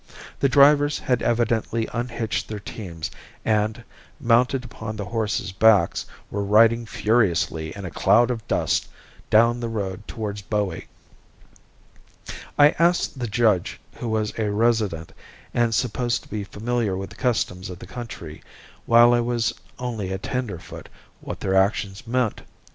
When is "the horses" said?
4.95-5.51